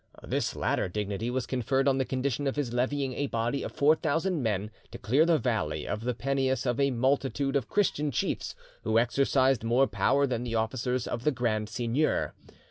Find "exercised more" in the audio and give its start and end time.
8.97-9.85